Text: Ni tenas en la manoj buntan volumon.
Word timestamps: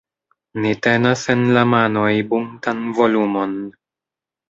Ni 0.63 0.71
tenas 0.87 1.27
en 1.35 1.45
la 1.59 1.65
manoj 1.75 2.09
buntan 2.35 2.83
volumon. 3.01 3.59